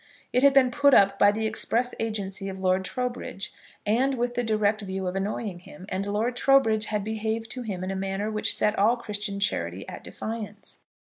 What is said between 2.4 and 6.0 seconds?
of Lord Trowbridge, and with the direct view of annoying him;